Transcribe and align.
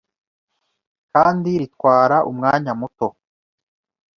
kandi 1.11 1.49
ritwara 1.61 2.17
umwanya 2.31 2.71
muto 2.79 3.07